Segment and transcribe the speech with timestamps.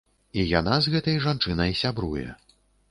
[0.43, 2.27] І яна з гэтай жанчынай сябруе.